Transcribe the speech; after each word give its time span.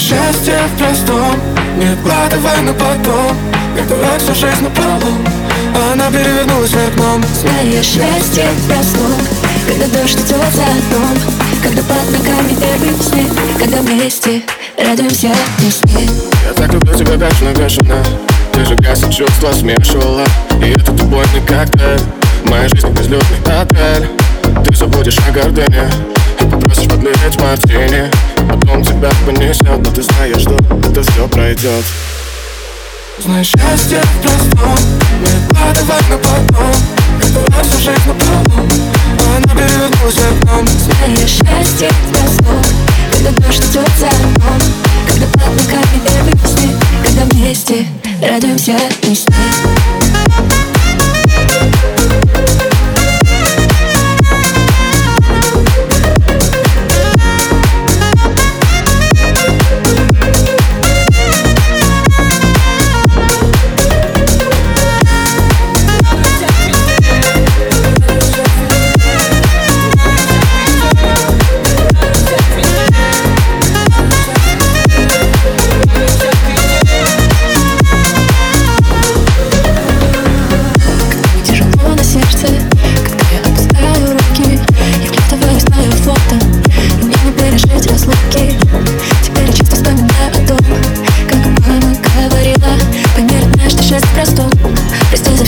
счастье 0.00 0.56
в 0.74 0.78
простом. 0.78 1.38
Не 1.76 1.92
откладывай 1.92 2.62
на 2.62 2.72
потом. 2.72 3.36
Как 3.76 3.86
дурак 3.86 4.18
всю 4.18 4.34
жизнь 4.34 4.62
на 4.64 4.70
полу 4.70 5.14
Она 5.92 6.10
перевернулась 6.10 6.72
вверх 6.72 6.92
дном 6.96 7.22
Мое 7.44 7.82
счастье 7.82 8.48
в 8.56 8.66
простом. 8.66 9.14
Когда 9.68 9.86
дождь 9.86 10.16
идет 10.16 10.52
за 10.54 10.62
окном. 10.62 11.16
Когда 11.62 11.82
под 11.82 12.10
ногами 12.10 12.56
первый 12.58 13.02
снег. 13.02 13.30
Когда 13.58 13.80
вместе 13.82 14.42
радуемся 14.76 15.30
весне 15.58 16.08
Я 16.46 16.54
так 16.54 16.72
люблю 16.72 16.94
тебя 16.94 17.16
бешено, 17.16 17.52
бешено 17.54 18.04
Ты 18.52 18.64
же 18.64 18.74
газ 18.76 19.04
и 19.04 19.12
чувства 19.12 19.52
смешивала. 19.52 20.24
И 20.62 20.70
это 20.70 20.92
не 20.92 21.46
коктейль 21.46 22.00
Моя 22.46 22.68
жизнь 22.68 22.88
безлюдный 22.88 23.60
отель. 23.60 24.08
Ты 24.64 24.74
забудешь 24.74 25.18
о 25.28 25.30
гордыне. 25.30 25.88
И 26.40 26.44
попросишь 26.44 26.88
подлить 26.88 27.40
мартини 27.40 28.10
Потом 28.70 28.84
тебя 28.84 29.10
понесет. 29.26 29.78
Но 29.78 29.90
ты 29.90 30.02
знаешь, 30.02 30.42
что 30.42 30.54
это 30.54 31.02
все 31.02 31.26
пройдет 31.26 31.84
Знаешь, 33.18 33.48
счастье 33.48 34.00
в 34.00 34.22
простом. 34.22 34.76
Не 35.20 35.30
откладывай 35.44 36.10
на 36.10 36.18
потом. 36.18 36.72
Это 37.20 37.56
раз 37.56 37.78
жизнь 37.78 38.06
на 38.06 38.14
полу 38.14 38.68
Она 39.36 39.54
перевернулась 39.54 40.18
окном. 40.18 40.68
Знаешь, 40.68 41.30
счастье 41.30 41.88
в 41.88 42.12
простом. 42.12 42.62
Когда 43.12 43.30
дождь 43.40 43.64
идет 43.70 43.90
за 43.98 44.06
окном. 44.06 44.60
Когда 45.08 45.26
под 45.26 45.48
ногами 45.56 46.00
первый 46.06 46.48
снег 46.48 46.76
Когда 47.04 47.24
вместе 47.24 47.86
радуемся 48.22 48.76
весне 49.02 49.99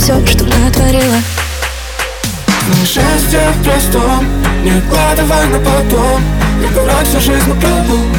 все, 0.03 0.27
что 0.27 0.45
натворила. 0.45 1.17
Счастье 2.85 3.41
в 3.57 3.65
простом, 3.65 4.27
не 4.65 4.71
откладывай 4.71 5.47
на 5.47 5.59
потом. 5.59 6.23
Не 6.61 6.69
дурак 6.69 7.07
всю 7.07 7.21
жизнь 7.21 7.49
напролом, 7.49 8.13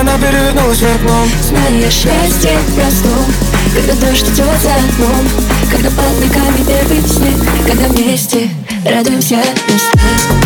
она 0.00 0.16
перевернулась 0.18 0.82
окном. 0.82 1.28
Знаю 1.42 1.90
счастье 1.90 2.58
в 2.66 2.74
простом, 2.74 3.24
когда 3.74 4.06
дождь 4.06 4.28
идет 4.28 4.58
за 4.62 4.74
окном. 4.74 5.28
Когда 5.70 5.90
под 5.90 6.20
ногами 6.20 6.64
первый 6.66 7.08
снег, 7.08 7.66
когда 7.66 7.88
вместе 7.88 8.50
радуемся 8.84 9.36
весне 9.66 10.43